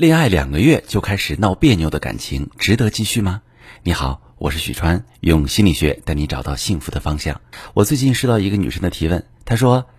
[0.00, 3.42] 恋爱两个月就开始闹别扭的感情，值得继续吗？
[3.82, 7.42] 你好，我是许川，用心理学带你找到幸福的方向。
[7.74, 9.90] 我最近收到一个女生的提问，她说：“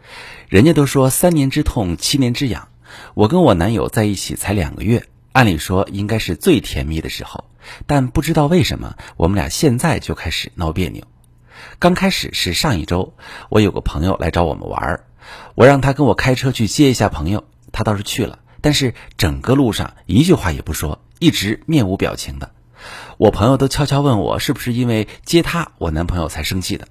[0.49, 2.69] 人家都说三年之痛，七年之痒。
[3.13, 7.45] 我跟我男友在一起才两个月，按理说应该是最甜蜜的时候，
[7.85, 11.03] 但不知道为什么，我们俩现在就开始闹别扭。
[11.77, 13.13] 刚开始是上一周，
[13.49, 15.01] 我有个朋友来找我们玩，
[15.53, 22.51] 我让他跟我开车去接一下朋友，他倒是去了。”但是整个路上一句话也不说，一直面无表情的。
[23.17, 26.87] 我朋友都悄悄问我是不是因为接他，我男朋友才生气的。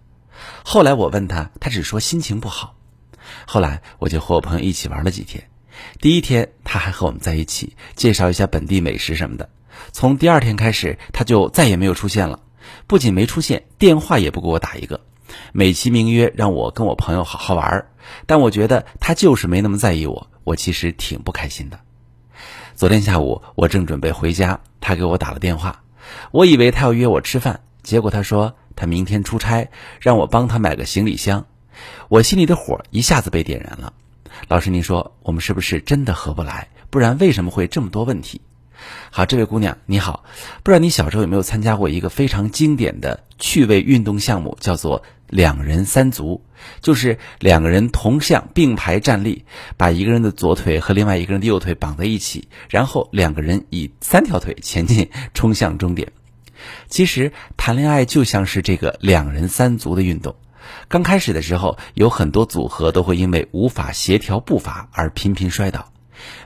[0.64, 2.76] 后来我问他，他只说心情不好。
[3.46, 5.48] 后来我就和我朋友一起玩了几天。
[6.00, 9.48] 第一天他还和我们在一起介绍一下本地美食什么的。
[9.92, 12.40] 从第二天开始，他就再也没有出现了。
[12.86, 15.00] 不仅没出现，电话也不给我打一个，
[15.52, 17.86] 美其名曰让我跟我朋友好好玩。
[18.26, 20.28] 但我觉得他就是没那么在意我。
[20.44, 21.78] 我其实挺不开心的。
[22.74, 25.82] 昨天下午，我正准备回家，他给我打了电话。
[26.32, 29.68] 我以为他要约我吃饭，结果他说他明天出差，
[30.00, 31.46] 让我帮他买个行李箱。
[32.08, 33.92] 我心里的火一下子被点燃了。
[34.48, 36.68] 老师，您说我们是不是真的合不来？
[36.88, 38.40] 不然为什么会这么多问题？
[39.10, 40.24] 好，这位姑娘你好，
[40.62, 46.44] 不知道你小时候有没有参加过一个非常经典的趣味运动项目，叫做两人三足，
[46.82, 49.44] 就是两个人同向并排站立，
[49.78, 56.12] 把一个人的左腿和另外一个人的右腿绑在一起，然后两个人以三条腿前进，冲向终点。
[56.88, 60.34] 其实谈恋爱就像是这个两人三足的运动，
[60.88, 65.90] 刚开始的时候有很多组合都会因为无法协调步伐而频频摔倒。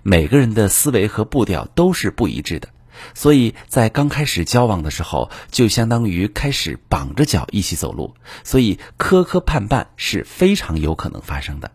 [0.04, 2.68] 每个人的思维和步调都是不一致的，
[3.14, 11.70] 所以在刚开始交往的时候，就相当于开始绑着脚一起走路，所以磕磕绊绊是非常有可能发生的。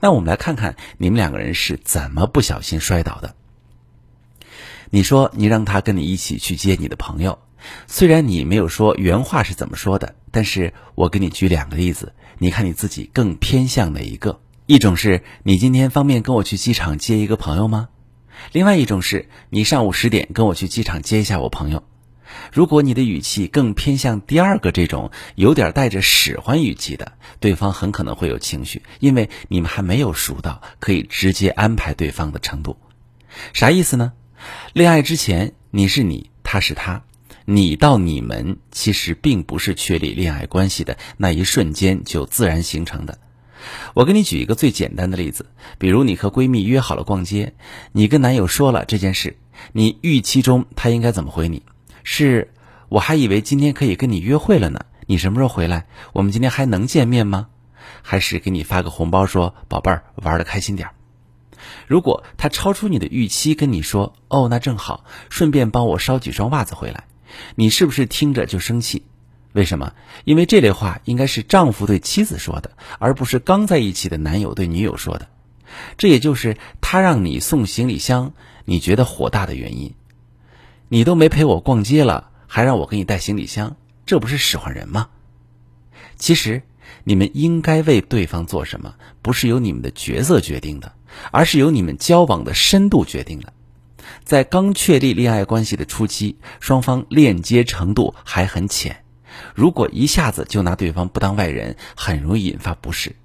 [0.00, 3.34] 那我们来看看你们两个人是怎么不小心摔倒的。
[4.90, 7.40] 你说你让他跟你一起去接你的朋友，
[7.88, 14.40] 虽然你没有说原话是怎么说的，但是我给你举两个例子，你看你自己更偏向哪一个？
[14.66, 17.88] 一种是你今天方便跟我去机场接一个朋友吗？
[18.52, 21.84] 另外一种是你上午十点跟我去机场接一下我朋友。
[22.52, 32.76] 如果你的语气更偏向第二个这种有点带着使唤语气的，对方很可能会有情绪，因为你们还没有熟到可以直接安排对方的程度。
[33.52, 34.12] 啥意思呢？
[34.72, 37.04] 恋爱之前你是你，他是他，
[37.44, 43.18] 你到你们其实并不是确立恋爱关系的那一瞬间就自然形成的。
[43.94, 45.46] 我给你举一个最简单的例子，
[45.78, 47.54] 比如你和闺蜜约好了逛街，
[47.92, 49.36] 你跟男友说了这件事，
[49.72, 51.62] 你预期中他应该怎么回你？
[52.02, 52.52] 是
[52.88, 55.86] 我还以为今天可以跟你约会了呢，你什么时候回来？
[56.12, 57.48] 我们今天还能见面吗？
[58.02, 60.94] 还是给你发个红包说宝贝儿玩的开心点儿？
[61.86, 67.04] 如果他超出你的预期跟你说哦，那正好，顺便帮我捎几双袜子回来，
[67.54, 69.06] 你是不是听着就生气？
[69.54, 69.92] 为什么？
[70.24, 75.28] 因为这类话应该是丈夫对妻子说的，而不是刚在一起的男友对女友说的。
[75.96, 78.32] 这也就是他让你送行李箱，
[78.64, 79.94] 你觉得火大的原因。
[80.88, 85.08] 你都没陪我逛街了，还让我给你带行李箱，这不是使唤人吗？
[86.16, 86.62] 其实，
[87.04, 90.92] 你们应该为对方做什么，不是由你们的角色决定的，
[91.30, 93.52] 而是由你们交往的深度决定的。
[94.24, 99.03] 在刚确立恋爱关系的初期，双方链接程度还很浅。
[99.54, 103.16] 如果一下子就拿对方不当外人，很容易引发不适。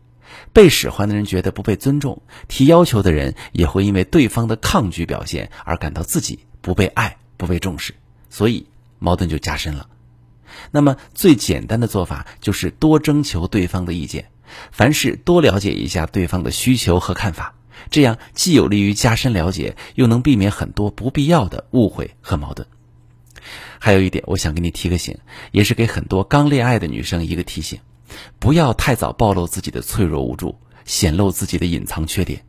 [0.53, 7.95] 被使唤的人觉得不被尊重，提要求的人也会因为对方的抗拒表现而感到自己不被爱、不被重视，
[8.29, 8.67] 所以
[8.99, 9.87] 矛盾就加深了。
[10.71, 14.29] 那么最简单的做法就是多征求对方的意见，
[14.71, 17.55] 凡事多了解一下对方的需求和看法，
[17.89, 22.67] 这样既有利于加深了解，又能避免很多不必要的误会和矛盾。
[23.79, 25.17] 还有一点，我想给你提个醒，
[25.51, 27.79] 也是给很多刚恋爱的女生一个提醒：
[28.39, 32.43] 不要太早暴露自己的脆弱无助，显露自己的隐藏缺点。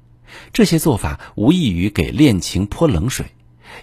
[0.53, 3.27] 这些做法无异于给恋情泼冷水。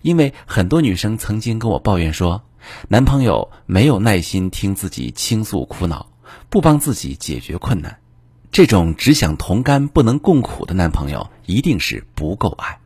[0.01, 2.43] 因为很多女生曾经跟我抱怨说，
[2.89, 6.11] 男朋友没有耐心听自己倾诉苦恼，
[6.49, 7.99] 不帮自己解决困难。
[8.51, 12.79] 这种只想同甘不能共苦的男朋友，一定是不够爱。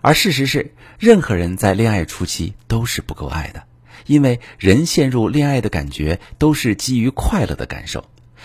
[0.00, 3.64] 而事实是，任何人在恋爱初期都是不够爱的，
[4.06, 8.04] 因为人陷入恋爱的感觉都是基于快乐的感受，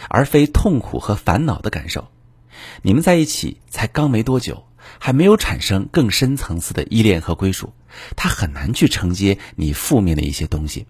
[0.09, 2.07] 而非痛苦和烦恼的感受。
[2.81, 4.65] 你们在一起才刚没多久，
[4.99, 7.73] 还没有产生更深层次的依恋和归属，
[8.15, 10.85] 他很难去承接你负面的一些东西。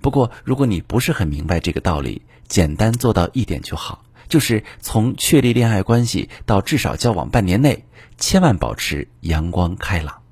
[0.00, 7.84] 不过，如果你不是很明白这个道理，简单做到一点就好，就是从确立恋爱关系到至少交往半年内。
[8.16, 10.22] 千万保持阳光开朗。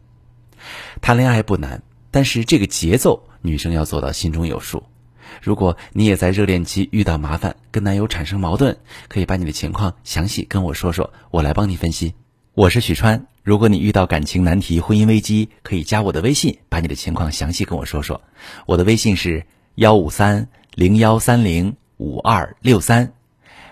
[1.01, 4.85] 谈恋爱不难，但是这个节奏女生要做到心中有数。
[5.43, 8.77] 如果你也在热恋期遇到麻烦，跟男友产生矛盾，
[9.09, 12.15] 可以把你的情况详细跟我说说，我来帮你分析。
[12.55, 18.23] 我是许川，如果你遇到感情难题、婚姻危机，可以加我的微信，把你的情况详细跟我说说。
[18.67, 19.45] 我的微信是
[19.75, 23.13] 幺五三零幺三零五二六三，